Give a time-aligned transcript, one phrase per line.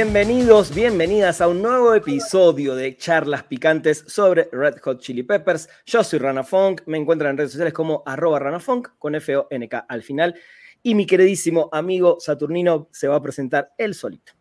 [0.00, 5.68] Bienvenidos, bienvenidas a un nuevo episodio de Charlas Picantes sobre Red Hot Chili Peppers.
[5.86, 10.04] Yo soy Rana Funk, me encuentran en redes sociales como arroba ranafunk con F-O-N-K al
[10.04, 10.36] final.
[10.84, 14.37] Y mi queridísimo amigo Saturnino se va a presentar él solito.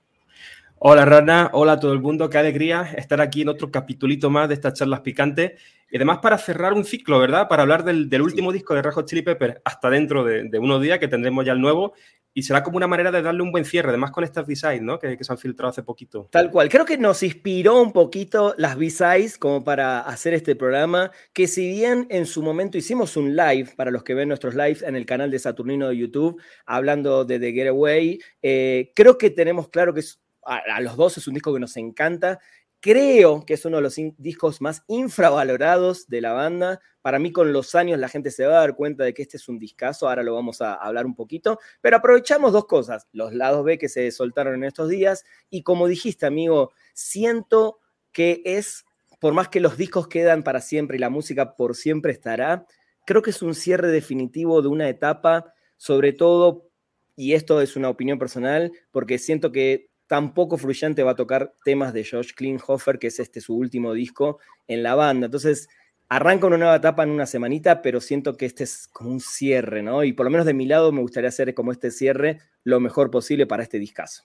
[0.80, 4.48] Hola Rana, hola a todo el mundo, qué alegría estar aquí en otro capitulito más
[4.48, 5.54] de estas charlas picantes.
[5.90, 7.48] Y además para cerrar un ciclo, ¿verdad?
[7.48, 11.08] Para hablar del, último disco de Hot Chili Peppers hasta dentro de, unos días que
[11.08, 11.94] tendremos ya el nuevo.
[12.32, 15.00] Y será como una manera de darle un buen cierre, además con estas B-Sides, ¿no?
[15.00, 16.30] Que, se han filtrado hace poquito.
[16.32, 16.70] Tal cual.
[16.70, 21.68] Creo que nos inspiró un poquito las B-Sides como para hacer este programa, que si
[21.68, 25.08] bien en su momento hicimos un live, para los que ven nuestros lives en el
[25.08, 30.02] canal de Saturnino de YouTube, hablando de The Getaway, eh, creo que tenemos claro que
[30.02, 32.40] es a, los dos es un disco que nos encanta.
[32.80, 36.80] Creo que es uno de los discos más infravalorados de la banda.
[37.02, 39.38] Para mí, con los años, la gente se va a dar cuenta de que este
[39.38, 40.08] es un discazo.
[40.08, 41.60] Ahora lo vamos a hablar un poquito.
[41.82, 45.26] Pero aprovechamos dos cosas: los lados B que se soltaron en estos días.
[45.50, 47.80] Y como dijiste, amigo, siento
[48.12, 48.86] que es,
[49.20, 52.66] por más que los discos quedan para siempre y la música por siempre estará,
[53.06, 56.70] creo que es un cierre definitivo de una etapa, sobre todo,
[57.16, 61.94] y esto es una opinión personal, porque siento que tampoco Fluyante va a tocar temas
[61.94, 65.26] de Josh Klinghoffer, que es este su último disco en la banda.
[65.26, 65.70] Entonces,
[66.10, 69.84] arranca una nueva etapa en una semanita, pero siento que este es como un cierre,
[69.84, 70.04] ¿no?
[70.04, 73.12] Y por lo menos de mi lado me gustaría hacer como este cierre lo mejor
[73.12, 74.24] posible para este discazo.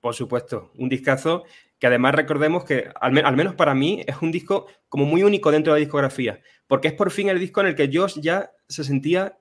[0.00, 1.44] Por supuesto, un discazo
[1.78, 5.72] que además recordemos que, al, menos para mí, es un disco como muy único dentro
[5.72, 8.84] de la discografía, porque es por fin el disco en el que Josh ya se
[8.84, 9.38] sentía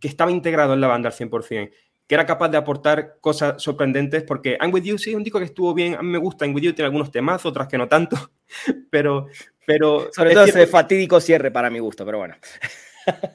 [0.00, 1.70] que estaba integrado en la banda al 100%
[2.06, 5.38] que era capaz de aportar cosas sorprendentes, porque I'm With You sí es un disco
[5.38, 7.78] que estuvo bien, a mí me gusta, I'm With You tiene algunos temas, otras que
[7.78, 8.16] no tanto,
[8.90, 9.26] pero...
[9.66, 12.34] pero Sobre todo ese fatídico cierre para mi gusto, pero bueno.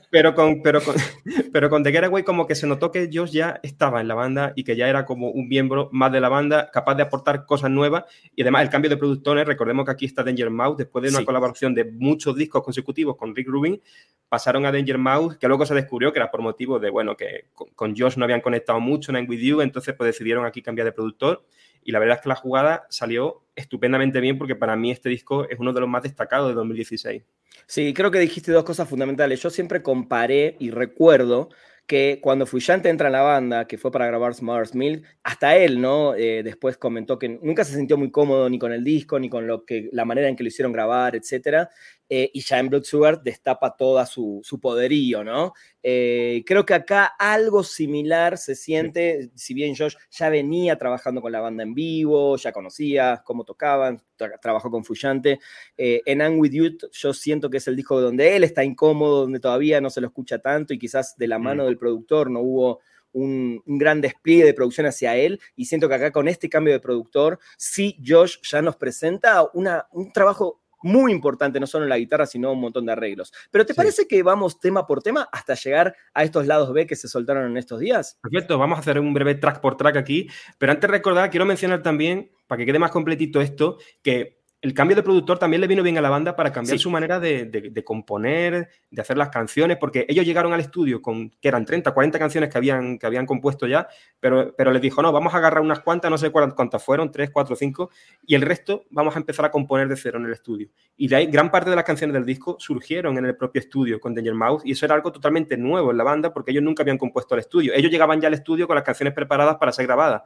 [0.09, 0.95] Pero con, pero, con,
[1.53, 4.53] pero con The Getaway como que se notó que Josh ya estaba en la banda
[4.55, 7.69] y que ya era como un miembro más de la banda, capaz de aportar cosas
[7.69, 8.05] nuevas.
[8.35, 11.25] Y además el cambio de productores, recordemos que aquí está Danger Mouse, después de una
[11.25, 13.81] colaboración de muchos discos consecutivos con Rick Rubin,
[14.29, 17.45] pasaron a Danger Mouse, que luego se descubrió que era por motivo de, bueno, que
[17.53, 20.91] con, Josh no habían conectado mucho en With You, entonces pues decidieron aquí cambiar de
[20.91, 21.45] productor.
[21.87, 25.47] Y la verdad es que la jugada salió estupendamente bien porque para mí este disco
[25.49, 27.23] es uno de los más destacados de 2016.
[27.65, 29.41] Sí, creo que dijiste dos cosas fundamentales.
[29.41, 31.47] Yo siempre comparé y recuerdo
[31.85, 35.79] que cuando Fuyante entra en la banda, que fue para grabar Smart's Milk, hasta él,
[35.79, 36.13] ¿no?
[36.13, 39.47] Eh, después comentó que nunca se sintió muy cómodo ni con el disco, ni con
[39.47, 41.69] lo que, la manera en que lo hicieron grabar, etc.
[42.09, 45.53] Eh, y ya en Blood Sugar destapa toda su, poderío, ¿no?
[45.83, 51.31] Eh, creo que acá algo similar se siente, si bien Josh ya venía trabajando con
[51.31, 54.01] la banda en vivo, ya conocía cómo tocaban,
[54.41, 55.39] trabajó con Fuyante.
[55.77, 59.39] en I'm With You yo siento que es el disco donde él está incómodo, donde
[59.39, 61.65] todavía no se lo escucha tanto y quizás de la mano mm.
[61.67, 62.79] del productor no hubo
[63.17, 66.79] un, gran despliegue de producción hacia él y siento que acá con este cambio de
[66.79, 71.97] productor, sí, Josh ya nos presenta una, un trabajo muy importante, no solo en la
[71.97, 73.31] guitarra, sino un montón de arreglos.
[73.51, 76.95] Pero ¿te parece que vamos tema por tema hasta llegar a estos lados B que
[76.95, 78.17] se soltaron en estos días?
[78.21, 81.45] Perfecto, vamos a hacer un breve track por track aquí, pero antes de recordar, quiero
[81.45, 85.67] mencionar también, para que quede más completito esto, que el cambio de productor también le
[85.67, 89.77] vino bien a la banda para cambiar su manera de, componer, de hacer las canciones,
[89.77, 93.27] porque ellos llegaron al estudio con, que eran 30, 40 canciones que habían, que habían
[93.27, 93.87] compuesto ya,
[94.19, 97.29] pero, pero les dijo, no, vamos a agarrar unas cuantas, no sé cuántas fueron, 3,
[97.31, 97.89] 4, 5,
[98.25, 100.69] y el resto vamos a empezar a componer de cero en el estudio.
[100.95, 103.99] Y de ahí gran parte de las canciones del disco surgieron en el propio estudio
[103.99, 106.81] con Danger Mouse, y eso era algo totalmente nuevo en la banda, porque ellos nunca
[106.81, 107.73] habían compuesto al estudio.
[107.75, 110.23] Ellos llegaban ya al estudio con las canciones preparadas para ser grabadas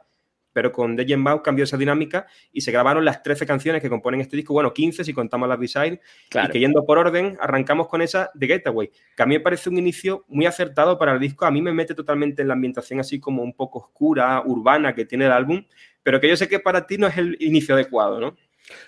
[0.52, 4.20] pero con The Mouse cambió esa dinámica y se grabaron las 13 canciones que componen
[4.20, 6.00] este disco, bueno, 15 si contamos las B-Side,
[6.44, 9.70] y que yendo por orden, arrancamos con esa de Getaway, que a mí me parece
[9.70, 13.00] un inicio muy acertado para el disco, a mí me mete totalmente en la ambientación
[13.00, 15.64] así como un poco oscura, urbana que tiene el álbum,
[16.02, 18.36] pero que yo sé que para ti no es el inicio adecuado, ¿no?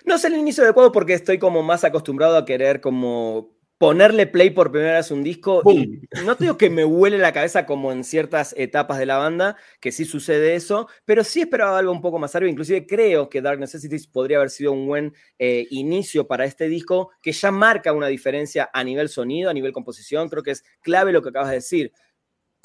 [0.05, 4.51] No es el inicio adecuado porque estoy como más acostumbrado a querer como ponerle play
[4.51, 7.91] por primera vez un disco y no te digo que me huele la cabeza como
[7.91, 12.01] en ciertas etapas de la banda, que sí sucede eso, pero sí esperaba algo un
[12.01, 12.49] poco más arriba.
[12.49, 17.11] Inclusive creo que Dark Necessities podría haber sido un buen eh, inicio para este disco
[17.21, 20.29] que ya marca una diferencia a nivel sonido, a nivel composición.
[20.29, 21.91] Creo que es clave lo que acabas de decir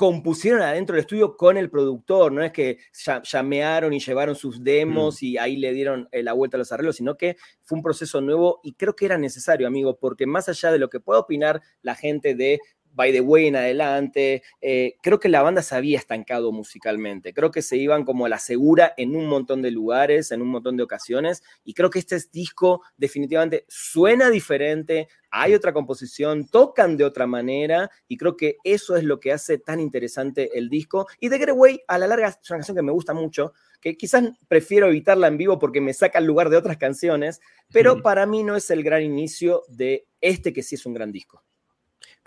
[0.01, 2.79] compusieron adentro del estudio con el productor, no es que
[3.23, 5.25] llamearon y llevaron sus demos mm.
[5.27, 8.23] y ahí le dieron eh, la vuelta a los arreglos, sino que fue un proceso
[8.23, 11.61] nuevo y creo que era necesario, amigo, porque más allá de lo que pueda opinar
[11.83, 12.61] la gente de
[12.93, 14.43] By the Way en adelante.
[14.61, 17.33] Eh, creo que la banda se había estancado musicalmente.
[17.33, 20.49] Creo que se iban como a la segura en un montón de lugares, en un
[20.49, 21.43] montón de ocasiones.
[21.65, 25.09] Y creo que este disco definitivamente suena diferente.
[25.31, 29.59] Hay otra composición, tocan de otra manera y creo que eso es lo que hace
[29.59, 31.07] tan interesante el disco.
[31.21, 34.25] Y The Getaway, a la larga, es una canción que me gusta mucho, que quizás
[34.49, 37.41] prefiero evitarla en vivo porque me saca el lugar de otras canciones,
[37.73, 41.13] pero para mí no es el gran inicio de este que sí es un gran
[41.13, 41.45] disco.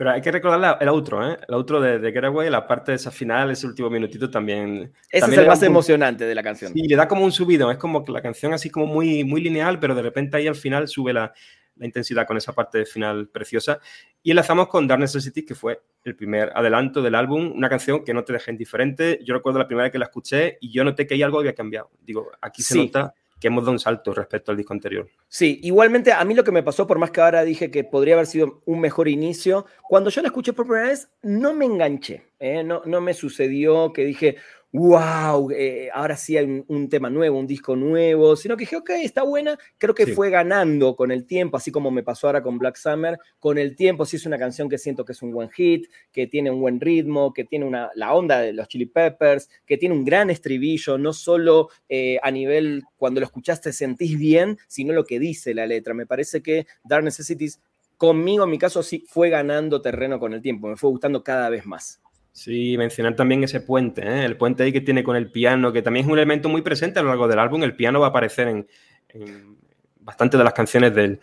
[0.04, 1.38] Pero hay que recordar el outro, ¿eh?
[1.48, 4.92] El outro de, de Getaway, la parte de esa final, ese último minutito también.
[5.10, 6.74] Ese es el más emocionante de la canción.
[6.74, 7.72] Sí, le da como un subido.
[7.72, 10.56] Es como que la canción así como muy, muy lineal, pero de repente ahí al
[10.56, 11.32] final sube la,
[11.78, 13.80] la intensidad con esa parte de final preciosa.
[14.22, 18.14] Y enlazamos con Dark Necessity, que fue el primer adelanto del álbum, una canción que
[18.14, 19.22] no te deja indiferente.
[19.24, 21.44] Yo recuerdo la primera vez que la escuché y yo noté que hay algo que
[21.44, 21.92] había cambiado.
[22.02, 25.10] Digo, aquí se nota que hemos dado un salto respecto al disco anterior.
[25.28, 28.14] Sí, igualmente a mí lo que me pasó, por más que ahora dije que podría
[28.14, 32.24] haber sido un mejor inicio, cuando yo la escuché por primera vez no me enganché,
[32.44, 32.64] ¿eh?
[32.64, 34.38] no, no me sucedió que dije,
[34.74, 38.90] wow, eh, ahora sí hay un, tema nuevo, un disco nuevo, sino que dije, ok,
[39.04, 42.58] está buena, creo que fue ganando con el tiempo, así como me pasó ahora con
[42.58, 45.52] Black Summer, con el tiempo sí es una canción que siento que es un buen
[45.52, 49.48] hit, que tiene un buen ritmo, que tiene una, la onda de los Chili Peppers,
[49.64, 54.58] que tiene un gran estribillo, no solo eh, a nivel cuando lo escuchaste sentís bien,
[54.68, 55.94] sino lo que dice la letra.
[55.94, 57.62] Me parece que Dark Necessities,
[57.96, 61.50] conmigo en mi caso, sí fue ganando terreno con el tiempo, me fue gustando cada
[61.50, 62.03] vez más.
[62.34, 64.26] Sí, mencionar también ese puente, ¿eh?
[64.26, 67.00] el puente ahí que tiene con el piano, que también es un elemento muy presente
[67.00, 67.64] a lo largo del álbum.
[67.64, 68.68] El piano va a aparecer en,
[69.10, 69.58] en
[70.04, 71.20] bastante de las canciones del,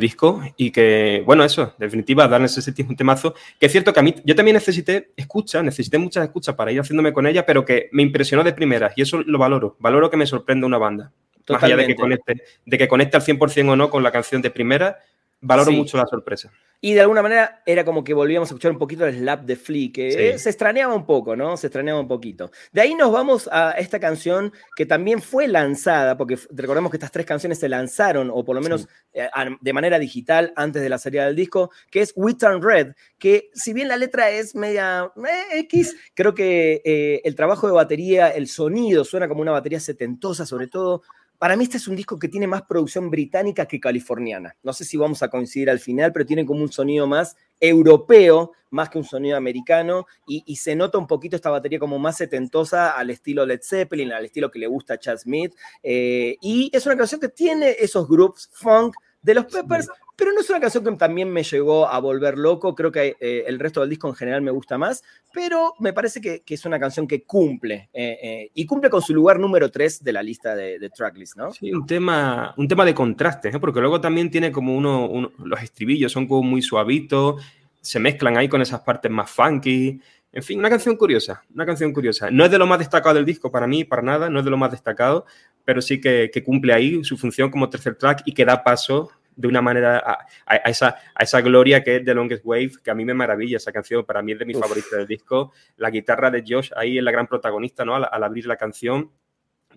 [0.00, 3.92] disco y que, bueno, eso, en definitiva, Dark Necessity es un temazo, que es cierto
[3.92, 7.46] que a mí, yo también necesité escucha, necesité muchas escuchas para ir haciéndome con ella,
[7.46, 10.78] pero que me impresionó de primeras y eso lo valoro, valoro que me sorprenda una
[10.78, 11.12] banda.
[11.48, 14.42] Más allá de que, conecte, de que conecte al 100% o no con la canción
[14.42, 14.98] de primera,
[15.40, 16.50] valoro mucho la sorpresa.
[16.80, 19.56] Y de alguna manera era como que volvíamos a escuchar un poquito el slap de
[19.56, 21.56] Flea, que se extrañaba un poco, ¿no?
[21.56, 22.52] Se extrañaba un poquito.
[22.70, 27.10] De ahí nos vamos a esta canción que también fue lanzada, porque recordemos que estas
[27.10, 29.28] tres canciones se lanzaron, o por lo menos eh,
[29.60, 33.50] de manera digital antes de la salida del disco, que es We Turn Red, que
[33.54, 38.28] si bien la letra es media eh, X, creo que eh, el trabajo de batería,
[38.28, 41.02] el sonido suena como una batería setentosa, sobre todo
[41.38, 44.56] para mí este es un disco que tiene más producción británica que californiana.
[44.62, 48.52] No sé si vamos a coincidir al final, pero tiene como un sonido más europeo,
[48.70, 52.90] más que un sonido americano, y, se nota un poquito esta batería como más setentosa
[52.90, 55.54] al estilo Led Zeppelin, al estilo que le gusta a Chad Smith.
[55.82, 60.40] Eh, y es una canción que tiene esos groups funk de los Peppers, pero no
[60.40, 62.74] es una canción que también me llegó a volver loco.
[62.74, 66.20] Creo que eh, el resto del disco en general me gusta más, pero me parece
[66.20, 70.02] que, es una canción que cumple eh, eh, y cumple con su lugar número 3
[70.02, 71.52] de la lista de, tracklist, ¿no?
[71.52, 76.10] Sí, un tema, un tema de contrastes, porque luego también tiene como uno, los estribillos
[76.10, 77.40] son como muy suavitos,
[77.80, 80.00] se mezclan ahí con esas partes más funky.
[80.32, 82.28] En fin, una canción curiosa, una canción curiosa.
[82.32, 84.50] No es de lo más destacado del disco para mí, para nada, no es de
[84.50, 85.26] lo más destacado,
[85.64, 89.12] pero sí que, que cumple ahí su función como tercer track y que da paso
[89.38, 92.94] de una manera a, esa, a esa gloria que es The Longest Wave, que a
[92.94, 95.52] mí me maravilla esa canción, para mí es de mis favoritos del disco.
[95.76, 97.94] La guitarra de Josh ahí es la gran protagonista, ¿no?
[97.94, 99.12] Al, abrir la canción.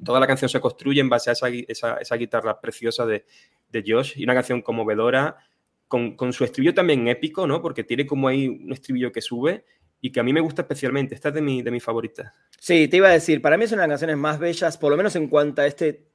[0.04, 1.48] Toda la canción se construye en base a esa,
[2.00, 3.24] esa, guitarra preciosa de,
[3.70, 5.38] de, Josh y una canción conmovedora,
[5.88, 7.62] con, con su estribillo también épico, ¿no?
[7.62, 9.64] Porque tiene como ahí un estribillo que sube
[10.02, 11.14] y que a mí me gusta especialmente.
[11.14, 12.34] Esta es de, mi, de mis favoritas.
[12.58, 14.90] Sí, te iba a decir, para mí es una de las canciones más bellas, por
[14.90, 16.11] lo menos en cuanto a este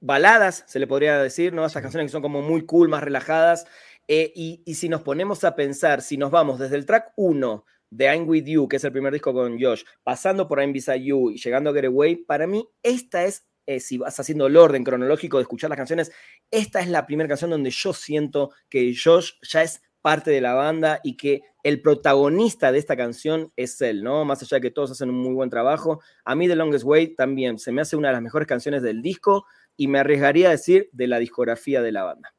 [0.00, 1.64] baladas, se le podría decir, ¿no?
[1.64, 3.66] Esas canciones que son como muy cool, más relajadas.
[4.08, 8.04] Eh, y, si nos ponemos a pensar, si nos vamos desde el track 1 de
[8.06, 11.30] I'm With You, que es el primer disco con Josh, pasando por I'm Beside You
[11.30, 14.82] y llegando a Get Away, para mí esta es, eh, si vas haciendo el orden
[14.82, 16.10] cronológico de escuchar las canciones,
[16.50, 20.54] esta es la primera canción donde yo siento que Josh ya es parte de la
[20.54, 24.24] banda y que el protagonista de esta canción es él, ¿no?
[24.24, 27.14] Más allá de que todos hacen un muy buen trabajo, a mí The Longest Way
[27.14, 29.46] también se me hace una de las mejores canciones del disco
[29.80, 32.34] y me arriesgaría a decir de la discografía de la banda.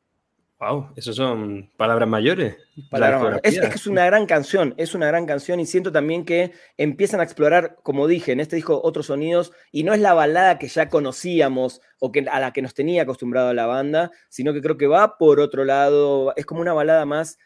[0.59, 2.55] Wow, esos son palabras mayores.
[3.41, 7.19] Es, que es una gran canción, es una gran canción y siento también que empiezan
[7.19, 10.67] a explorar, como dije, en este disco otros sonidos y no es la balada que
[10.67, 14.77] ya conocíamos o que, a la que nos tenía acostumbrado la banda, sino que creo
[14.77, 17.39] que va por otro lado, es como una balada más,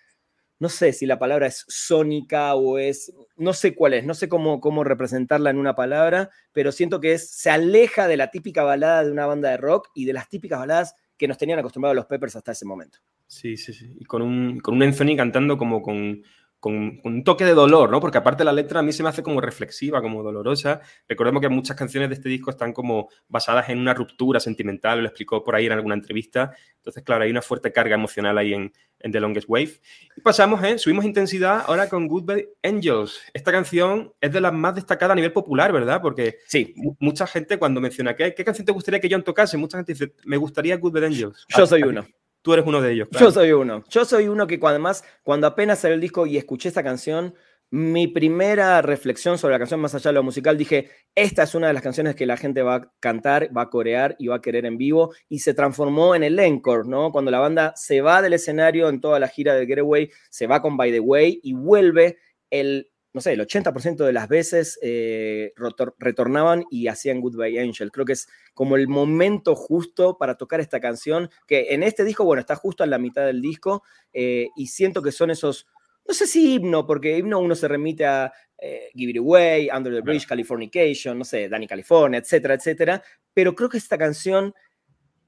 [0.60, 4.30] no sé si la palabra es sónica o es, no sé cuál es, no sé
[4.30, 8.64] cómo, cómo representarla en una palabra, pero siento que es, se aleja de la típica
[8.64, 11.96] balada de una banda de rock y de las típicas baladas que nos tenían acostumbrados
[11.96, 13.00] los Peppers hasta ese momento.
[13.28, 13.96] Sí, sí, sí.
[14.00, 16.24] Y con un, con un Anthony cantando como con,
[16.66, 18.02] con, un toque de dolor, ¿no?
[18.02, 20.82] Porque aparte la letra a mí se me hace como reflexiva, como dolorosa.
[21.08, 25.06] Recordemos que muchas canciones de este disco están como basadas en una ruptura sentimental, lo
[25.06, 26.56] explicó por ahí en alguna entrevista.
[26.78, 29.74] Entonces, claro, hay una fuerte carga emocional ahí en, The Longest Wave.
[30.18, 30.80] Y pasamos, ¿eh?
[30.80, 33.22] Subimos intensidad ahora con Goodbye Angels.
[33.32, 36.02] Esta canción es de las más destacadas a nivel popular, ¿verdad?
[36.02, 36.74] Porque sí.
[37.00, 39.56] mucha gente cuando menciona ¿qué, ¿qué canción te gustaría que John tocase?
[39.58, 41.46] Mucha gente dice, me gustaría Goodbye Angels.
[41.56, 42.08] Yo soy uno.
[42.46, 43.08] Tú eres uno de ellos.
[43.20, 43.84] Yo soy uno.
[43.90, 47.34] Yo soy uno que cuando, además, cuando apenas salió el disco y escuché esta canción,
[47.72, 51.66] mi primera reflexión sobre la canción, más allá de lo musical, dije, esta es una
[51.66, 54.42] de las canciones que la gente va a cantar, va a corear y va a
[54.42, 57.12] querer en vivo, y se transformó en el encore, ¿no?
[57.12, 60.62] Cuando la banda se va del escenario en toda la gira de Getaway, se va
[60.62, 62.20] con By the Way y vuelve
[62.52, 65.54] el no sé, el 80% de las veces eh,
[65.98, 67.90] retornaban y hacían Goodbye Angel.
[67.90, 72.26] Creo que es como el momento justo para tocar esta canción, que en este disco,
[72.26, 75.66] bueno, está justo en la mitad del disco, eh, y siento que son esos,
[76.06, 79.94] no sé si himno, porque himno uno se remite a eh, Give It Away, Under
[79.94, 83.02] the Bridge, Californication, no sé, Danny California, etcétera, etcétera,
[83.34, 84.54] pero creo que esta canción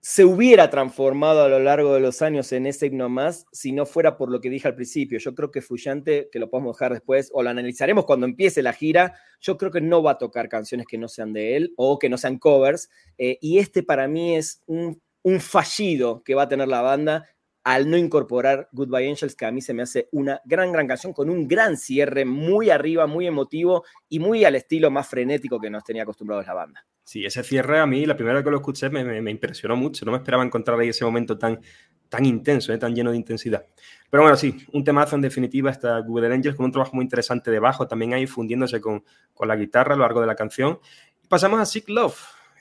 [0.01, 3.85] se hubiera transformado a lo largo de los años en ese himno más si no
[3.85, 5.19] fuera por lo que dije al principio.
[5.19, 8.73] Yo creo que Fuyante, que lo podemos dejar después o lo analizaremos cuando empiece la
[8.73, 11.99] gira, yo creo que no va a tocar canciones que no sean de él o
[11.99, 12.89] que no sean covers.
[13.17, 17.25] Eh, y este para mí es un, un fallido que va a tener la banda
[17.63, 21.11] al no incorporar Goodbye Angels, que a mí se me hace una gran, gran canción
[21.11, 25.69] con un gran cierre, muy arriba, muy emotivo y muy al estilo más frenético que
[25.69, 26.85] nos tenía acostumbrados la banda.
[27.07, 30.03] Sí, ese cierre a mí, la primera vez que lo escuché, me, impresionó mucho.
[30.03, 31.61] No me esperaba encontrar ahí ese momento tan,
[32.09, 33.65] tan intenso, eh, tan lleno de intensidad.
[34.09, 37.49] Pero bueno, sí, un temazo en definitiva está Google Angels con un trabajo muy interesante
[37.49, 40.79] de bajo, también ahí fundiéndose con, con la guitarra a lo largo de la canción.
[41.23, 42.19] Y pasamos a Sick Love.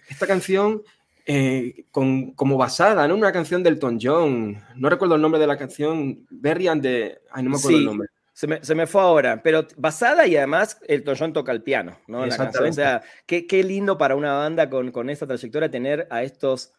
[0.08, 0.80] Esta canción
[1.24, 4.62] eh, con, como basada en una canción del Elton John.
[4.76, 6.24] No recuerdo el nombre de la canción.
[6.30, 7.18] Berry and the...
[7.32, 8.08] Ay, no me acuerdo el nombre.
[8.36, 11.98] Se me, se me, fue ahora, pero basada y además el John toca el piano,
[12.06, 12.20] ¿no?
[12.20, 16.74] O sea, qué, qué, lindo para una banda con, con esta trayectoria tener a estos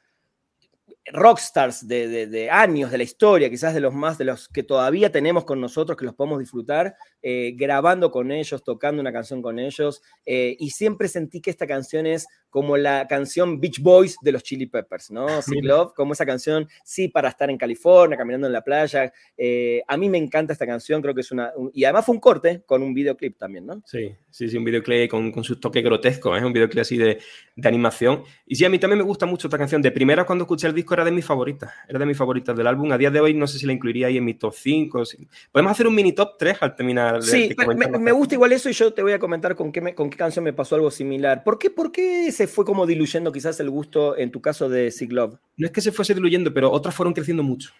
[1.11, 5.11] rockstars de, de, años de la historia, quizás de los más, de los que todavía
[5.11, 9.57] tenemos con nosotros, que los podemos disfrutar, eh, grabando con ellos, tocando una canción con
[9.57, 10.03] ellos.
[10.27, 14.43] Eh, y siempre sentí que esta canción es como la canción Beach Boys de los
[14.43, 15.41] Chili Peppers, ¿no?
[15.41, 19.11] Sick Love, como esa canción, sí, para estar en California, caminando en la playa.
[19.37, 21.51] Eh, a mí me encanta esta canción, creo que es una.
[21.73, 23.81] y además fue un corte con un videoclip también, ¿no?
[23.85, 27.19] Sí, sí, sí, un videoclip con, con sus toques grotescos, es un videoclip así de,
[27.55, 28.23] de, animación.
[28.45, 29.81] Y sí, a mí también me gusta mucho esta canción.
[29.81, 32.67] De primera, cuando escuché el disco, era de mis favoritas, era de mis favoritas del
[32.67, 32.91] álbum.
[32.91, 35.03] A día de hoy, no sé si la incluiría ahí en mi top 5.
[35.51, 37.21] Podemos hacer un mini top 3 al terminar.
[37.21, 37.55] Sí,
[37.99, 40.43] me, gusta igual eso y yo te voy a comentar con qué, con qué canción
[40.43, 41.43] me pasó algo similar.
[41.43, 44.91] ¿Por qué, ¿Por qué se fue como diluyendo quizás el gusto en tu caso de
[44.91, 45.37] Sig Love?
[45.57, 47.71] No es que se fuese diluyendo, pero otras fueron creciendo mucho.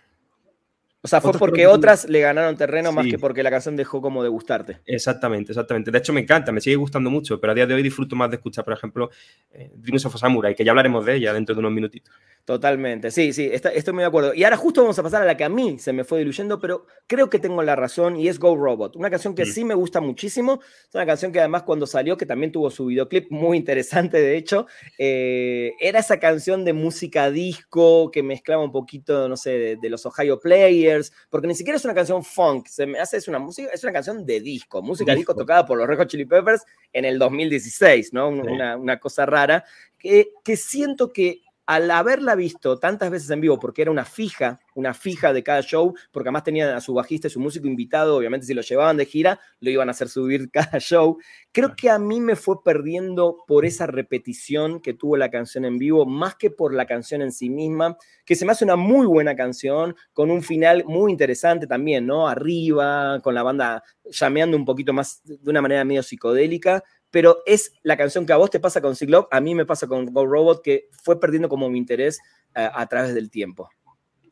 [1.01, 4.24] O sea, fue porque otras le ganaron terreno más que porque la canción dejó como
[4.24, 4.80] de gustarte.
[4.86, 5.92] Exactamente, exactamente.
[5.92, 8.30] De hecho, me encanta, me sigue gustando mucho, pero a día de hoy disfruto más
[8.30, 9.10] de escuchar, por ejemplo,
[9.51, 12.13] eh, Dreams of Samurai, que ya hablaremos de ella dentro de unos minutitos.
[12.48, 14.34] Totalmente, sí, sí, estoy muy de acuerdo.
[14.34, 16.62] Y ahora justo vamos a pasar a la que a mí se me fue diluyendo,
[16.62, 19.48] pero creo que tengo la razón y es Go Robot, una canción que mm.
[19.48, 22.86] sí me gusta muchísimo, es una canción que además cuando salió, que también tuvo su
[22.86, 24.66] videoclip muy interesante de hecho,
[24.98, 30.06] eh, era esa canción de música disco que mezclaba un poquito, no sé, de, los
[30.06, 30.87] Ohio Players,
[31.29, 33.94] porque ni siquiera es una canción funk, se me hace, es una música, es una
[33.94, 36.63] canción de disco, música disco, tocada por los Red Hot Chili Peppers
[36.94, 38.29] en el 2016, ¿no?
[38.29, 39.63] Una, una cosa rara,
[39.98, 44.62] que, que siento que al haberla visto tantas veces en vivo, porque era una fija,
[44.74, 48.16] una fija de cada show, porque además tenían a su bajista y su músico invitado,
[48.16, 51.18] obviamente si lo llevaban de gira, lo iban a hacer subir cada show,
[51.52, 55.78] creo que a mí me fue perdiendo por esa repetición que tuvo la canción en
[55.78, 59.06] vivo, más que por la canción en sí misma, que se me hace una muy
[59.06, 62.30] buena canción, con un final muy interesante también, ¿no?
[62.30, 67.74] Arriba, con la banda llameando un poquito más de una manera medio psicodélica, pero es
[67.84, 70.26] la canción que a vos te pasa con Cyclope, a mí me pasa con Go
[70.26, 72.20] Robot, que fue perdiendo como mi interés
[72.56, 73.70] eh, a través del tiempo.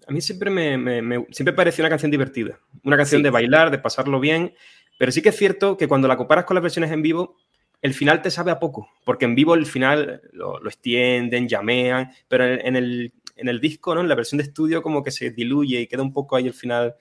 [0.08, 4.20] A mí siempre me, siempre pareció una canción divertida, una canción de bailar, de pasarlo
[4.20, 4.54] bien,
[5.00, 7.38] pero sí que es cierto que cuando la comparas con las versiones en vivo,
[7.82, 12.46] el final te sabe a poco, porque en vivo el final lo, extienden, llamean, pero
[12.46, 14.02] en, el, en el disco, ¿no?
[14.02, 16.54] en la versión de estudio, como que se diluye y queda un poco ahí el
[16.54, 16.96] final,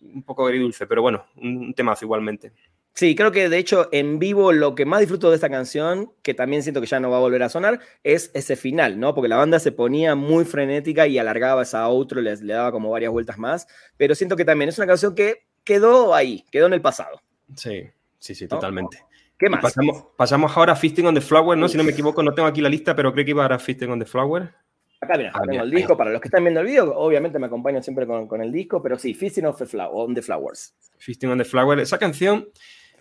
[0.00, 2.52] un poco agridulce, pero bueno, un temazo igualmente.
[2.98, 6.34] Sí, creo que de hecho en vivo lo que más disfruto de esta canción, que
[6.34, 9.14] también siento que ya no va a volver a sonar, es ese final, ¿no?
[9.14, 12.90] Porque la banda se ponía muy frenética y alargaba esa outro, le, le daba como
[12.90, 16.72] varias vueltas más, pero siento que también es una canción que quedó ahí, quedó en
[16.72, 17.22] el pasado.
[17.54, 17.84] Sí,
[18.18, 19.04] sí, sí, totalmente.
[19.38, 19.62] ¿Qué más?
[19.62, 21.68] Pasamos, pasamos, ahora a Fisting on the Flower, ¿no?
[21.68, 23.90] Si no me equivoco, no tengo aquí la lista, pero creo que iba a Fisting
[23.90, 24.52] on the Flower.
[25.00, 25.96] Acá mira, ah, tengo el disco.
[25.96, 28.98] Para los que están viendo el video, obviamente me acompañan siempre con, el disco, pero
[28.98, 30.74] sí, Feasting on the Flowers.
[30.98, 31.80] Feasting on the Flowers.
[31.80, 32.48] Esa canción,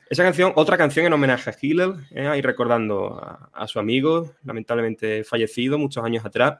[0.09, 3.19] esa canción, otra canción en homenaje a Hillel, eh, ahí recordando
[3.53, 6.59] a, su amigo, lamentablemente fallecido muchos años atrás.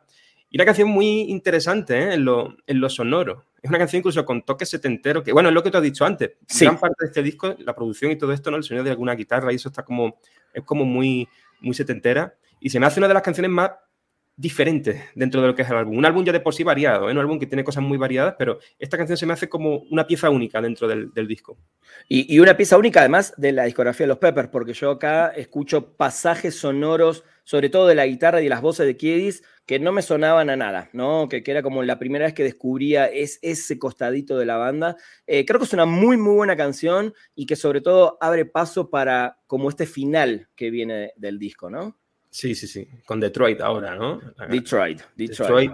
[0.49, 2.13] Y una canción muy interesante ¿eh?
[2.13, 3.45] en, lo, en lo sonoro.
[3.61, 6.05] Es una canción incluso con toques setenteros, que bueno, es lo que tú has dicho
[6.05, 6.31] antes.
[6.59, 8.57] Gran parte de este disco, la producción y todo esto, ¿no?
[8.57, 10.19] El sonido de alguna guitarra y eso está como,
[10.53, 11.27] es como muy,
[11.59, 12.35] muy setentera.
[12.59, 13.71] Y se me hace una de las canciones más
[14.37, 15.97] diferentes dentro de lo que es el álbum.
[15.97, 17.11] Un álbum ya de por sí variado, ¿eh?
[17.11, 20.05] un álbum que tiene cosas muy variadas, pero esta canción se me hace como una
[20.05, 21.57] pieza única dentro del, disco.
[22.07, 25.29] Y, y, una pieza única además de la discografía de los Peppers, porque yo acá
[25.29, 29.79] escucho pasajes sonoros, sobre todo de la guitarra y de las voces de Kiedis, que
[29.79, 31.27] no me sonaban a nada, ¿no?
[31.27, 34.95] Que, era como la primera vez que descubría es, ese costadito de la banda.
[35.25, 38.89] Eh, creo que es una muy, muy buena canción y que sobre todo abre paso
[38.89, 41.97] para como este final que viene del disco, ¿no?
[42.29, 42.87] Sí, sí, sí.
[43.05, 44.19] Con Detroit ahora, ¿no?
[44.49, 45.71] Detroit, Detroit.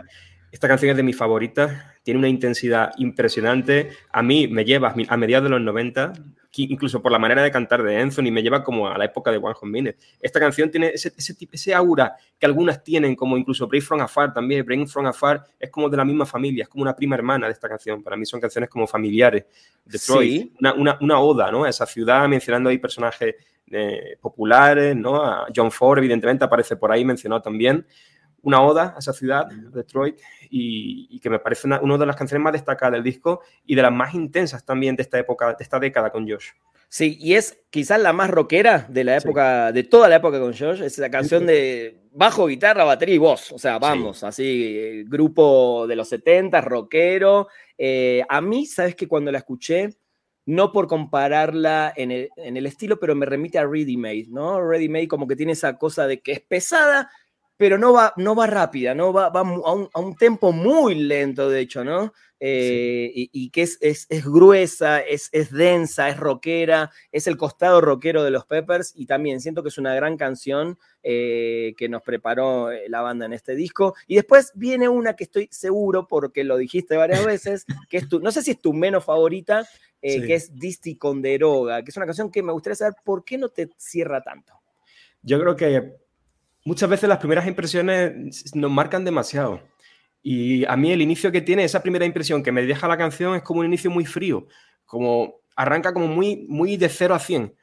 [0.52, 1.72] Esta canción es de mis favoritas.
[2.04, 3.90] Tiene una intensidad impresionante.
[4.12, 6.14] A mí me lleva a mediados de los 90
[6.62, 9.38] incluso por la manera de cantar de Anthony, me lleva como a la época de
[9.38, 9.98] One Hot Minute.
[10.20, 14.34] Esta canción tiene ese, ese, ese aura que algunas tienen, como incluso Break From Afar
[14.34, 14.64] también.
[14.66, 17.54] Break From Afar es como de la misma familia, es como una prima hermana de
[17.54, 18.04] esta canción.
[18.04, 19.46] Para mí son canciones como familiares.
[19.84, 21.64] Detroit, una, una, una, oda ¿no?
[21.64, 23.36] a esa ciudad, mencionando ahí personajes
[23.72, 25.24] eh, populares, ¿no?
[25.24, 27.86] A John Ford, evidentemente, aparece por ahí mencionado también.
[28.42, 32.54] Una oda a esa ciudad, Detroit, y, que me parece una, de las canciones más
[32.54, 36.12] destacadas del disco y de las más intensas también de esta época, de esta década
[36.12, 36.50] con Josh.
[36.90, 40.54] Sí, y es quizás la más rockera de la época, de toda la época con
[40.54, 45.88] Josh, es la canción de bajo, guitarra, batería y voz, o sea, vamos, así, grupo
[45.88, 47.48] de los 70, rockero.
[47.78, 49.90] Eh, a mí, sabes que cuando la escuché,
[50.46, 54.62] no por compararla en el, estilo, pero me remite a Ready Made, ¿no?
[54.62, 57.10] Ready Made como que tiene esa cosa de que es pesada,
[57.58, 59.14] pero no va, no va rápida, ¿no?
[59.14, 62.14] Va, va a, un, a un tempo muy lento, de hecho, ¿no?
[62.46, 67.80] Eh, y, que es, es, es gruesa, es, es, densa, es rockera, es el costado
[67.80, 72.02] rockero de los Peppers y también siento que es una gran canción eh, que nos
[72.02, 73.96] preparó eh, la banda en este disco.
[74.08, 78.20] Y después viene una que estoy seguro, porque lo dijiste varias veces, que es tu,
[78.20, 79.66] no sé si es tu menos favorita,
[80.02, 83.38] que es Disty con Deroga, que es una canción que me gustaría saber por qué
[83.38, 84.52] no te cierra tanto.
[85.22, 85.96] Yo creo que
[86.66, 89.62] muchas veces las primeras impresiones nos marcan demasiado.
[90.22, 93.36] Y a mí el inicio que tiene, esa primera impresión que me deja la canción
[93.36, 94.48] es como un inicio muy frío,
[94.86, 97.56] como arranca como muy, muy de 0 a 100.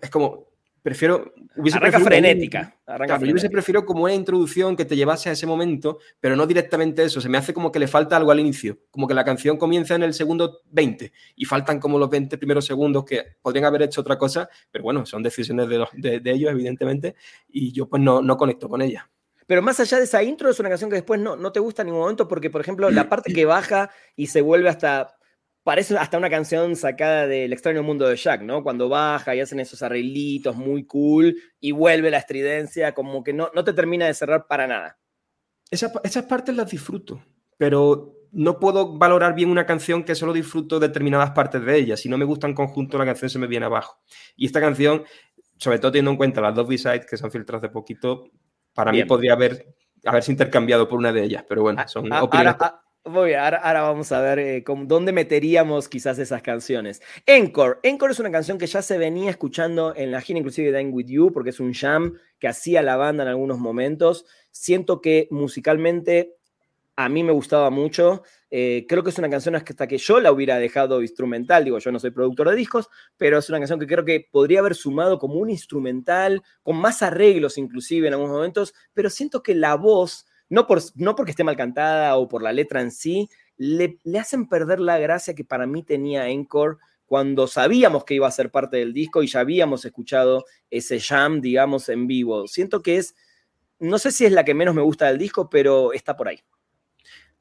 [0.00, 0.51] Es como,
[0.82, 1.32] prefiero...
[1.72, 2.76] arranca frenética.
[2.86, 6.46] Arranca Yo hubiese prefiero como una introducción que te llevase a ese momento, pero no
[6.46, 7.20] directamente eso.
[7.20, 9.94] Se me hace como que le falta algo al inicio, como que la canción comienza
[9.94, 14.00] en el segundo 20 y faltan como los 20 primeros segundos que podrían haber hecho
[14.00, 17.14] otra cosa, pero bueno, son decisiones de, de, ellos, evidentemente,
[17.48, 19.08] y yo pues no, no conecto con ella.
[19.46, 21.82] Pero más allá de esa intro, es una canción que después no, no te gusta
[21.82, 25.16] en ningún momento, porque, por ejemplo, la parte que baja y se vuelve hasta.
[25.64, 28.62] Parece hasta una canción sacada del extraño mundo de Jack, ¿no?
[28.62, 33.50] Cuando baja y hacen esos arreglitos muy cool y vuelve la estridencia, como que no,
[33.54, 34.98] no te termina de cerrar para nada.
[35.70, 37.22] esas partes las disfruto,
[37.58, 41.96] pero no puedo valorar bien una canción que solo disfruto determinadas partes de ella.
[41.96, 44.00] Si no me gusta en conjunto, la canción se me viene abajo.
[44.36, 45.04] Y esta canción,
[45.58, 48.30] sobre todo teniendo en cuenta las dos B-sides que se han filtrado hace poquito,
[48.74, 52.24] para mí podría haber haberse intercambiado por una de ellas, pero bueno, ah, son ah,
[52.24, 52.56] opiniones.
[52.58, 57.02] Ahora, ahora, vamos a ver eh, dónde meteríamos quizás esas canciones.
[57.26, 57.78] Encore.
[57.82, 60.92] Encore es una canción que ya se venía escuchando en la gira, inclusive de Dying
[60.92, 64.24] With You, porque es un jam que hacía la banda en algunos momentos.
[64.50, 66.36] Siento que musicalmente
[66.96, 68.22] a mí me gustaba mucho.
[68.50, 71.64] Eh, creo que es una canción hasta que yo la hubiera dejado instrumental.
[71.64, 74.60] Digo, yo no soy productor de discos, pero es una canción que creo que podría
[74.60, 79.54] haber sumado como un instrumental, con más arreglos inclusive en algunos momentos, pero siento que
[79.54, 83.30] la voz, no, por, no porque esté mal cantada o por la letra en sí,
[83.56, 88.32] le, hacen perder la gracia que para mí tenía Encore cuando sabíamos que iba a
[88.32, 92.46] ser parte del disco y ya habíamos escuchado ese jam, digamos, en vivo.
[92.48, 93.14] Siento que es,
[93.78, 96.40] no sé si es la que menos me gusta del disco, pero está por ahí.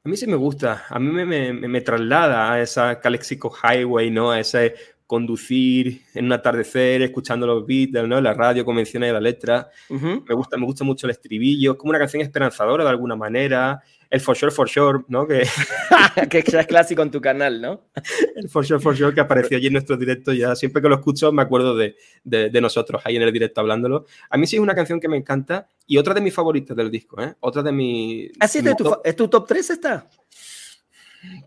[0.06, 4.32] A mí sí me gusta, a mí me, me, traslada a esa Calexico Highway, ¿no?
[4.32, 4.76] A ese
[5.12, 8.22] conducir en un atardecer, escuchando los beats, ¿no?
[8.22, 9.70] La radio, convenciones de la letra.
[9.90, 13.82] me, gusta, me gusta mucho el estribillo, es como una canción esperanzadora de alguna manera
[14.10, 15.28] el For Sure For Sure, ¿no?
[15.28, 15.44] Que,
[16.30, 17.90] que ya es clásico en tu canal, ¿no?
[18.38, 20.96] el For Sure For Sure que apareció allí en nuestro directo, ya siempre que lo
[20.96, 24.06] escucho me acuerdo de, de, nosotros ahí en el directo hablándolo.
[24.30, 26.90] A mí sí es una canción que me encanta y otra de mis favoritas del
[26.90, 27.36] disco, ¿eh?
[27.42, 28.32] Otra de mis...
[28.40, 29.02] ¿Así ¿Ah, es, tu, top...
[29.04, 30.10] ¿es tu top 3 esta?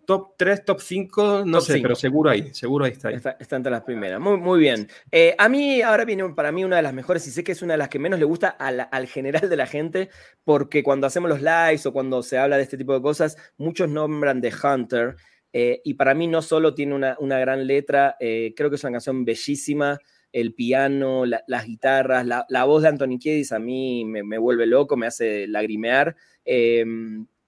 [0.06, 3.56] Top 3, top 5, no sé, pero seguro ahí, seguro ahí está, está.
[3.56, 4.20] entre las primeras.
[4.20, 4.88] Muy, muy bien.
[5.10, 7.62] Eh, a mí, ahora viene para mí una de las mejores y sé que es
[7.62, 10.10] una de las que menos le gusta al, general de la gente,
[10.44, 13.88] porque cuando hacemos los lives o cuando se habla de este tipo de cosas, muchos
[13.88, 15.16] nombran de Hunter.
[15.52, 18.92] Eh, y para mí no solo tiene una, gran letra, eh, creo que es una
[18.92, 19.98] canción bellísima,
[20.32, 25.06] el piano, las guitarras, la, voz de Anthony Kiedis a mí me, vuelve loco, me
[25.06, 26.16] hace lagrimear.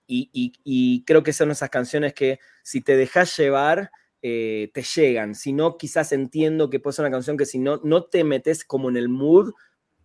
[0.06, 3.90] Y, creo que son esas canciones que si te dejas llevar,
[4.22, 5.34] eh, te llegan.
[5.34, 8.64] Si no, quizás entiendo que puede ser una canción que si no, no te metes
[8.64, 9.52] como en el mood,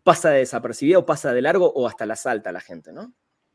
[0.04, 3.14] pasa de desapercibida o pasa de largo o hasta la salta la gente, ¿no?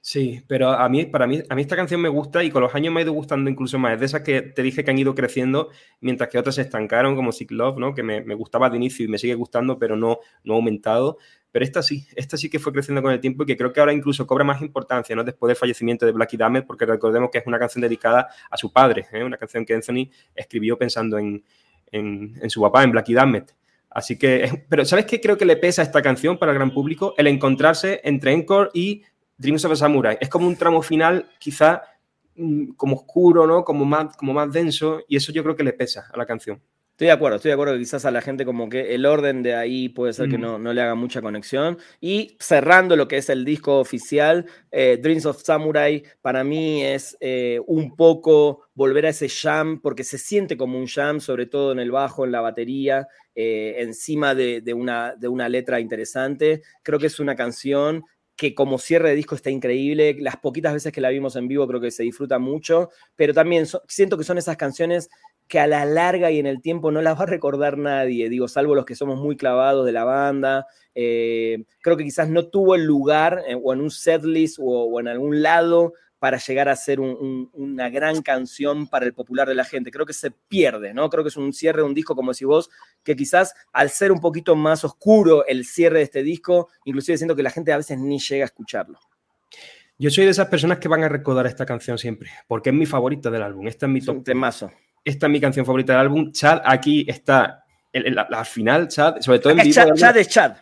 [0.08, 2.72] Sí, pero a mí, para mí, a mí esta canción me gusta y con los
[2.76, 3.94] años me ha ido gustando incluso más.
[3.94, 7.16] Es de esas que te dije que han ido creciendo, mientras que otras se estancaron,
[7.16, 7.92] como Sick Love, ¿no?
[7.92, 11.18] Que me, gustaba de inicio y me sigue gustando, pero no, no ha aumentado.
[11.50, 13.80] Pero esta sí, esta sí que fue creciendo con el tiempo y que creo que
[13.80, 15.24] ahora incluso cobra más importancia, ¿no?
[15.24, 18.72] Después del fallecimiento de Blackie Dammit, porque recordemos que es una canción dedicada a su
[18.72, 19.24] padre, ¿eh?
[19.24, 21.42] una canción que Anthony escribió pensando en,
[21.90, 23.50] en, su papá, en Blackie Dammit.
[23.90, 26.72] Así que, pero ¿sabes qué creo que le pesa a esta canción para el gran
[26.72, 27.14] público?
[27.18, 29.02] El encontrarse entre Encore y
[29.38, 30.18] Dreams of a Samurai.
[30.20, 31.82] Es como un tramo final, quizá
[32.36, 33.64] mm, como oscuro, ¿no?
[33.64, 36.60] Como más, como más denso, y eso yo creo que le pesa a la canción.
[36.96, 39.42] Estoy de acuerdo, estoy de acuerdo que quizás a la gente como que el orden
[39.42, 40.40] de ahí puede ser que mm.
[40.40, 41.76] no, no, le haga mucha conexión.
[42.00, 47.14] Y cerrando lo que es el disco oficial, eh, Dreams of Samurai para mí es
[47.20, 51.72] eh, un poco volver a ese jam, porque se siente como un jam, sobre todo
[51.72, 56.62] en el bajo, en la batería, eh, encima de, de, una, de una letra interesante.
[56.82, 58.04] Creo que es una canción
[58.36, 60.16] que como cierre de disco está increíble.
[60.20, 63.66] Las poquitas veces que la vimos en vivo creo que se disfruta mucho, pero también
[63.88, 65.08] siento que son esas canciones
[65.48, 68.48] que a la larga y en el tiempo no las va a recordar nadie, digo,
[68.48, 70.66] salvo los que somos muy clavados de la banda.
[70.94, 75.00] Eh, creo que quizás no tuvo el lugar eh, o en un setlist o, o
[75.00, 75.92] en algún lado
[76.26, 79.92] para llegar a ser una gran canción para el popular de la gente.
[79.92, 81.08] Creo que se pierde, ¿no?
[81.08, 82.68] Creo que es un cierre de un disco, como decís vos,
[83.04, 87.36] que quizás al ser un poquito más oscuro el cierre de este disco, inclusive siento
[87.36, 88.98] que la gente a veces ni llega a escucharlo.
[90.00, 92.86] Yo soy de esas personas que van a recordar esta canción siempre, porque es mi
[92.86, 93.68] favorita del álbum.
[93.68, 94.24] Esta es mi top.
[94.24, 94.72] Temazo.
[95.04, 96.32] Esta es mi canción favorita del álbum.
[96.32, 99.72] Chad, aquí está, la, final, Chad, sobre todo en vivo.
[99.72, 100.56] Chad, Chad es Chad.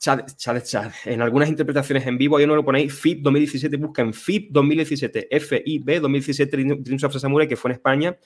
[0.00, 0.92] Chad, Chad, Chad.
[1.04, 6.00] En algunas interpretaciones en vivo, ahí no lo ponéis, FIP 2017, buscan FIP 2017, FIB
[6.00, 8.18] 2017, Dreams of Samurai, que fue en España,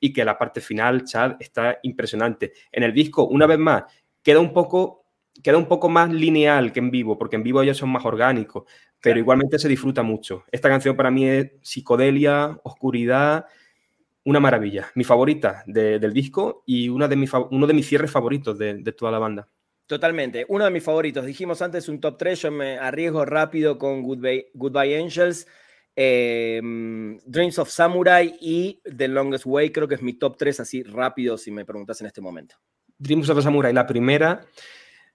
[0.00, 2.52] y que la parte final, Chad, está impresionante.
[2.72, 3.84] En el disco, una vez más,
[4.24, 5.04] queda un poco,
[5.40, 8.64] queda un poco más lineal que en vivo, porque en vivo ellos son más orgánicos,
[9.00, 10.42] pero igualmente se disfruta mucho.
[10.50, 13.46] Esta canción para mí es psicodelia, oscuridad,
[14.24, 14.90] una maravilla.
[14.96, 17.14] Mi favorita del disco y una de
[17.50, 19.48] uno de mis cierres favoritos de toda la banda.
[19.90, 20.46] Totalmente.
[20.46, 21.26] Uno de mis favoritos.
[21.26, 22.42] Dijimos antes un top 3.
[22.42, 25.48] Yo me arriesgo rápido con Goodbye, Angels,
[25.96, 29.72] em, Dreams of Samurai y The Longest Way.
[29.72, 32.54] Creo que es mi top 3 así rápido si me preguntas en este momento.
[32.98, 34.46] Dreams of Samurai, la primera.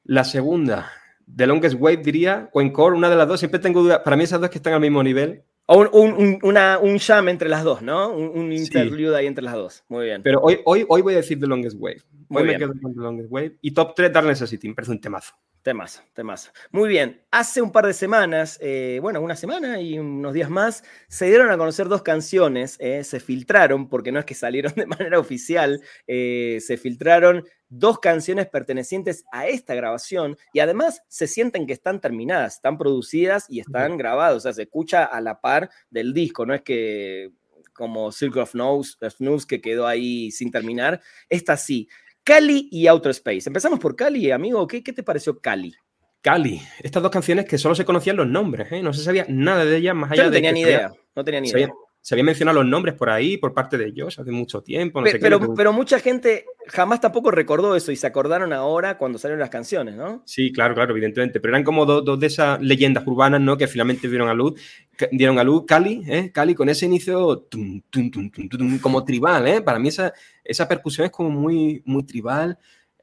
[0.04, 0.92] La segunda,
[1.34, 3.40] The Longest Way diría, o Encore, una de las dos.
[3.40, 4.00] Siempre tengo dudas.
[4.00, 5.46] Para mí esas dos que están al mismo nivel.
[5.68, 8.10] O un, una, un jam entre las dos, ¿no?
[8.10, 9.84] Un, un interlude ahí entre las dos.
[9.90, 10.22] Muy bien.
[10.22, 12.02] Pero hoy, hoy, hoy voy a decir The Longest Wave.
[12.30, 13.58] Hoy me quedo con The Longest Wave.
[13.62, 14.68] Y top 3, Dark Necessity.
[14.68, 15.34] Me parece un temazo.
[15.66, 16.52] Temazo, temazo.
[16.70, 17.24] Muy bien.
[17.32, 21.50] Hace un par de semanas, eh, bueno, una semana y unos días más, se dieron
[21.50, 22.78] a conocer dos canciones.
[22.80, 27.98] Eh, se filtraron, porque no es que salieron de manera oficial, eh, se filtraron dos
[27.98, 33.60] canciones pertenecientes a esta grabación y además se sienten que están terminadas, están producidas y
[33.60, 37.32] están grabadas, o sea, se escucha a la par del disco, no es que
[37.76, 41.90] como Circle of Snooze que quedó ahí sin terminar, esta sí.
[42.26, 43.48] Cali y Outer Space.
[43.48, 44.68] Empezamos por Cali, amigo.
[44.68, 45.74] ¿Qué, qué te pareció Cali?
[46.22, 46.60] Cali.
[46.82, 48.82] Estas dos canciones que solo se conocían los nombres, ¿eh?
[48.82, 50.38] no se sabía nada de ellas más allá no de.
[50.38, 51.70] Tenía ni idea, no tenía ni idea
[52.06, 55.02] se habían mencionado los nombres por ahí, por parte de ellos, hace mucho tiempo.
[55.20, 59.50] pero, pero, mucha gente jamás tampoco recordó eso y se acordaron ahora cuando salieron las
[59.50, 60.22] canciones, ¿no?
[60.24, 61.40] Sí, claro, claro, evidentemente.
[61.40, 63.58] Pero eran como dos, de esas leyendas urbanas, ¿no?
[63.58, 64.54] Que finalmente dieron a luz.
[65.12, 66.32] Dieron a luz Cali, ¿eh?
[66.32, 67.48] Cali con ese inicio
[68.84, 69.62] como tribal, ¿eh?
[69.64, 70.14] Para mí esa,
[70.44, 72.56] esa percusión es como muy, muy tribal.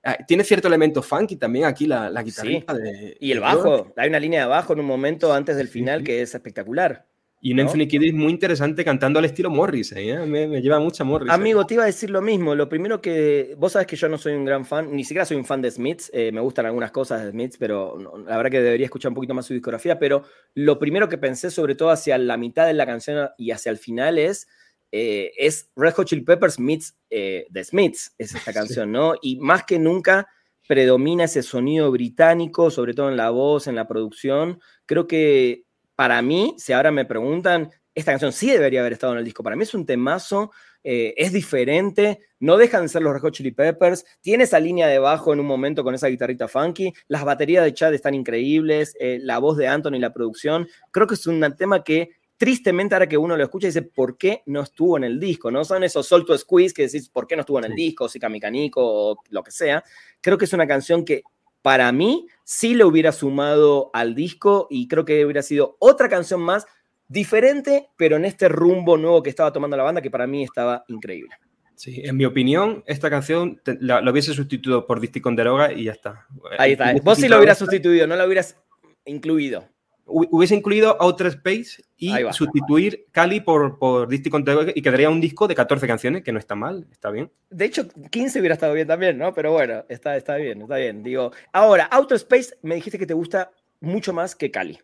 [0.05, 2.77] Ah, tiene cierto elemento funky también aquí la, la guitarrita.
[3.19, 3.93] y el bajo.
[3.97, 7.05] Hay una línea de bajo en un momento antes del final que es espectacular.
[7.45, 10.17] Y un Anthony Kiddis muy interesante cantando al estilo Morris, ¿eh?
[10.27, 11.29] me, lleva mucha Morris.
[11.29, 12.55] Amigo, te iba a decir lo mismo.
[12.55, 13.57] Lo primero que.
[13.59, 15.73] Vos sabes que yo no soy un gran fan, ni siquiera soy un fan de
[15.73, 16.09] Smiths.
[16.15, 19.35] Eh, me gustan algunas cosas de Smiths, pero la verdad que debería escuchar un poquito
[19.35, 19.99] más su discografía.
[19.99, 20.23] Pero
[20.55, 23.79] lo primero que pensé, sobre todo hacia la mitad de la canción y hacia el
[23.79, 24.47] final, es.
[24.93, 29.15] Eh, es Red Hot Chili Peppers Smiths de Smiths, es esta canción, ¿no?
[29.21, 30.29] Y más que nunca
[30.69, 34.61] predomina ese sonido británico, sobre todo en la voz, en la producción.
[34.87, 39.19] Creo que para mí, si ahora me preguntan, esta canción sí debería haber estado en
[39.19, 39.43] el disco.
[39.43, 40.51] Para mí es un temazo,
[40.83, 44.89] eh, es diferente, no dejan de ser los Red Hot Chili Peppers, tiene esa línea
[44.89, 48.97] de bajo en un momento con esa guitarrita funky, las baterías de Chad están increíbles,
[48.99, 50.69] eh, la voz de Anthony y la producción.
[50.91, 54.43] Creo que es un tema que tristemente ahora que uno lo escucha dice, ¿por qué
[54.47, 55.51] no estuvo en el disco?
[55.51, 58.09] No son esos solto squeeze que decís, ¿por qué no estuvo en el disco?
[58.09, 59.85] Si Camicanico o lo que sea.
[60.21, 61.23] Creo que es una canción que
[61.63, 66.43] para mí sí le hubiera sumado al disco y creo que hubiera sido otra canción
[66.43, 66.67] más
[67.09, 70.85] diferente, pero en este rumbo nuevo que estaba tomando la banda, que para mí estaba
[70.89, 71.31] increíble.
[71.75, 75.93] Sí, en mi opinión, esta canción lo hubiese sustituido por Disty con Deroga y ya
[75.93, 76.27] está.
[76.59, 76.95] Ahí está.
[77.03, 78.57] Vos sí lo hubieras sustituido, no lo hubieras
[79.05, 79.69] incluido.
[80.05, 85.55] Hubiese incluido Outer Space y sustituir Cali por, por Deroga y quedaría un disco de
[85.55, 87.31] 14 canciones, que no está mal, está bien.
[87.51, 89.33] De hecho, 15 hubiera estado bien también, ¿no?
[89.33, 91.03] Pero bueno, está, está bien, está bien.
[91.03, 94.79] Digo, ahora, Outer Space me dijiste que te gusta mucho más que Cali.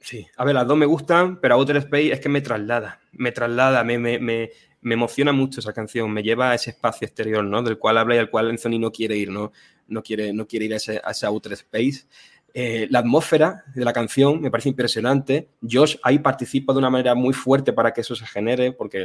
[0.00, 3.32] Sí, a ver, las dos me gustan, pero Outer Space es que me traslada, me
[3.32, 7.44] traslada, me, me, me, me, emociona mucho esa canción, me lleva a ese espacio exterior,
[7.44, 7.62] ¿no?
[7.62, 9.52] Del cual habla y al cual Anthony no quiere ir, ¿no?
[9.88, 12.06] No quiere, no quiere ir a ese, a ese Outer Space.
[12.52, 15.50] Eh, la atmósfera de la canción me parece impresionante.
[15.68, 19.04] Josh ahí participa de una manera muy fuerte para que eso se genere, porque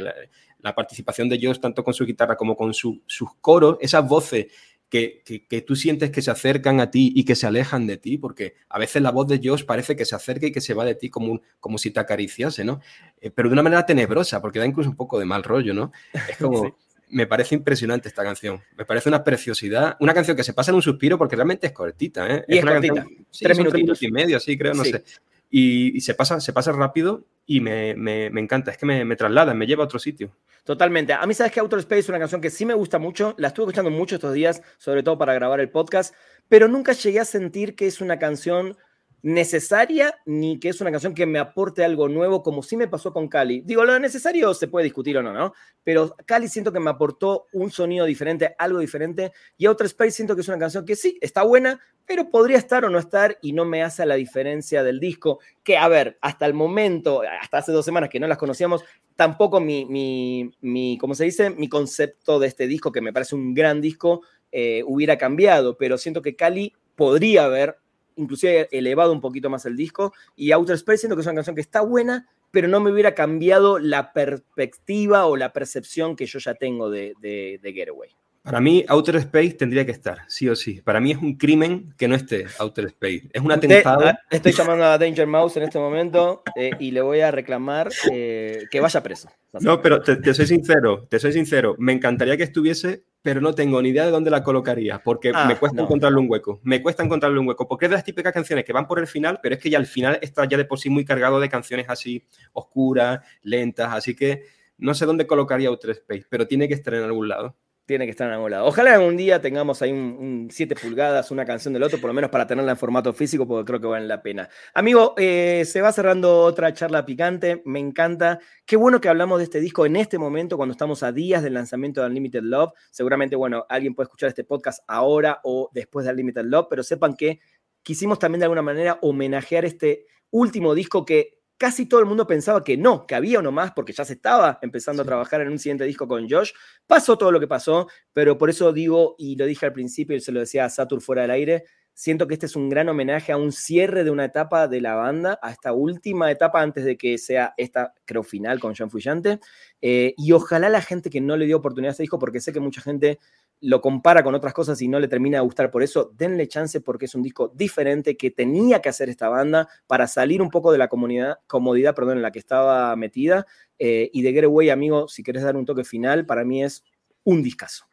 [0.60, 3.00] la, participación de Josh, tanto con su guitarra como con sus
[3.40, 4.46] coros, esas voces
[4.88, 8.54] que, tú sientes que se acercan a ti y que se alejan de ti, porque
[8.68, 10.94] a veces la voz de Josh parece que se acerca y que se va de
[10.94, 12.80] ti como, como si te acariciase, ¿no?
[13.20, 15.92] Eh, pero de una manera tenebrosa, porque da incluso un poco de mal rollo, ¿no?
[16.28, 16.76] Es como...
[17.08, 18.60] Me parece impresionante esta canción.
[18.76, 19.96] Me parece una preciosidad.
[20.00, 22.44] Una canción que se pasa en un suspiro porque realmente es cortita, ¿eh?
[22.48, 23.06] es, una cortita.
[23.40, 25.04] tres, minutos y medio, sí, creo, no sé.
[25.48, 28.72] Y, se, pasa, se pasa rápido y me, me, me encanta.
[28.72, 30.32] Es que me, me traslada, me lleva a otro sitio.
[30.66, 31.12] Totalmente.
[31.12, 33.36] A mí, sabes que Outer Space es una canción que sí me gusta mucho.
[33.38, 36.12] La estuve escuchando mucho estos días, sobre todo para grabar el podcast,
[36.48, 38.76] pero nunca llegué a sentir que es una canción
[39.22, 43.12] necesaria ni que es una canción que me aporte algo nuevo, como sí me pasó
[43.12, 43.62] con Cali.
[43.62, 45.52] Digo, lo necesario se puede discutir o no, ¿no?
[45.82, 50.34] Pero Cali siento que me aportó un sonido diferente, algo diferente, y Outer Space siento
[50.34, 53.52] que es una canción que sí, está buena, pero podría estar o no estar y
[53.52, 57.72] no me hace la diferencia del disco, que a ver, hasta el momento, hasta hace
[57.72, 58.84] dos semanas que no las conocíamos,
[59.16, 61.50] tampoco mi, mi, mi ¿cómo se dice?
[61.50, 65.98] Mi concepto de este disco, que me parece un gran disco, eh, hubiera cambiado, pero
[65.98, 67.78] siento que Cali podría haber
[68.16, 70.12] inclusive elevado un poquito más el disco.
[70.34, 73.14] Y Outer Space siento que es una canción que está buena, pero no me hubiera
[73.14, 78.10] cambiado la perspectiva o la percepción que yo ya tengo de, de, de Getaway.
[78.46, 80.80] Para mí, Outer Space tendría que estar, sí o sí.
[80.80, 83.28] Para mí es un crimen que no esté Outer Space.
[83.32, 84.12] Es un atentado.
[84.30, 88.62] Estoy llamando a Danger Mouse en este momento eh, y le voy a reclamar eh,
[88.70, 89.28] que vaya preso.
[89.60, 91.74] No, pero te, soy sincero, te soy sincero.
[91.78, 95.46] Me encantaría que estuviese, pero no tengo ni idea de dónde la colocaría, porque ah,
[95.48, 96.60] me cuesta encontrarle un hueco.
[96.62, 99.08] Me cuesta encontrarle un hueco, porque es de las típicas canciones que van por el
[99.08, 101.48] final, pero es que ya al final está ya de por sí muy cargado de
[101.48, 104.44] canciones así oscuras, lentas, así que
[104.78, 108.10] no sé dónde colocaría Outer Space, pero tiene que estar en algún lado tiene que
[108.10, 108.36] estar en.
[108.36, 112.30] Ojalá algún día tengamos ahí un 7 pulgadas, una canción del otro, por lo menos
[112.30, 114.48] para tenerla en formato físico, porque creo que vale la pena.
[114.74, 118.40] Amigo, eh, se va cerrando otra charla picante, me encanta.
[118.66, 121.54] Qué bueno que hablamos de este disco en este momento, cuando estamos a días del
[121.54, 122.72] lanzamiento de Unlimited Love.
[122.90, 127.14] Seguramente, bueno, alguien puede escuchar este podcast ahora o después de Unlimited Love, pero sepan
[127.14, 127.38] que
[127.84, 132.62] quisimos también de alguna manera homenajear este último disco que casi todo el mundo pensaba
[132.62, 135.58] que no, que había uno más porque ya se estaba empezando a trabajar en un
[135.58, 136.52] siguiente disco con Josh.
[136.86, 140.20] Pasó todo lo que pasó, pero por eso digo, y lo dije al principio y
[140.20, 141.64] se lo decía a Satur fuera del aire,
[141.96, 144.94] siento que este es un gran homenaje a un cierre de una etapa de la
[144.94, 149.40] banda, a esta última etapa antes de que sea esta, creo, final con Jean Fuyante.
[149.80, 152.52] Eh, y ojalá la gente que no le dio oportunidad a este disco, porque sé
[152.52, 153.18] que mucha gente
[153.60, 156.80] lo compara con otras cosas y no le termina de gustar por eso, denle chance
[156.80, 160.72] porque es un disco diferente que tenía que hacer esta banda para salir un poco
[160.72, 163.46] de la comunidad, comodidad perdón, en la que estaba metida.
[163.78, 166.84] Eh, y de Getaway, amigo, si querés dar un toque final, para mí es
[167.24, 167.86] un discazo.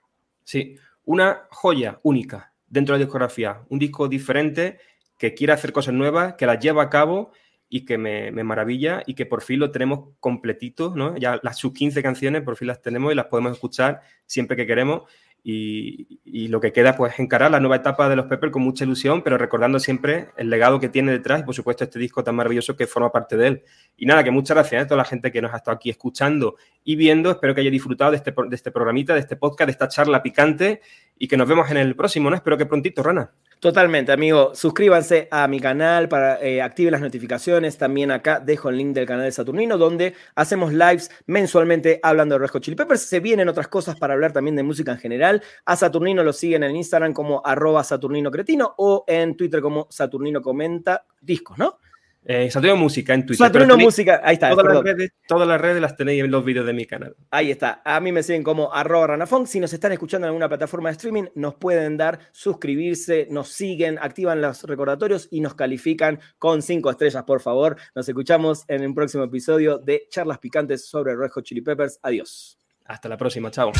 [0.43, 4.79] Sí, una joya única dentro de la discografía, un disco diferente
[5.17, 7.31] que quiere hacer cosas nuevas, que las lleva a cabo
[7.69, 11.15] y que me, me, maravilla y que por fin lo tenemos completito, ¿no?
[11.17, 14.67] Ya las sus 15 canciones por fin las tenemos y las podemos escuchar siempre que
[14.67, 15.03] queremos
[15.43, 19.23] y, lo que queda pues encarar la nueva etapa de los Pepper con mucha ilusión,
[19.23, 22.75] pero recordando siempre el legado que tiene detrás y por supuesto este disco tan maravilloso
[22.75, 23.63] que forma parte de él.
[23.97, 26.55] Y nada, que muchas gracias a toda la gente que nos ha estado aquí escuchando
[26.83, 27.31] y viendo.
[27.31, 30.21] Espero que haya disfrutado de este, de este programita, de este podcast, de esta charla
[30.21, 30.81] picante
[31.17, 32.35] y que nos vemos en el próximo, ¿no?
[32.35, 33.31] Espero que prontito, Rana.
[33.63, 34.53] Totalmente, amigo.
[34.53, 37.77] Suscríbanse a mi canal para eh, activen las notificaciones.
[37.77, 42.39] También acá dejo el link del canal de Saturnino, donde hacemos lives mensualmente hablando de
[42.39, 43.03] Red Hot Chili Peppers.
[43.03, 45.41] Se vienen otras cosas para hablar también de música en general.
[45.63, 50.41] A Saturnino lo siguen en Instagram como arroba Saturnino Cretino o en Twitter como Saturnino
[50.41, 51.77] Comenta Discos, ¿no?
[52.25, 53.47] Eh, Saturno Música en Twitter.
[53.47, 54.49] Saturno Música, ahí está.
[54.51, 57.15] Todas las, redes, todas las, redes, las tenéis en los vídeos de mi canal.
[57.31, 57.81] Ahí está.
[57.83, 59.45] A mí me siguen como arroba ranafón.
[59.47, 63.97] Si nos están escuchando en alguna plataforma de streaming, nos pueden dar suscribirse, nos siguen,
[63.99, 67.77] activan los recordatorios y nos califican con cinco estrellas, por favor.
[67.95, 71.99] Nos escuchamos en un próximo episodio de Charlas Picantes sobre Red Hot Chili Peppers.
[72.01, 72.57] Adiós.
[72.85, 73.51] Hasta la próxima.
[73.51, 73.71] Chao.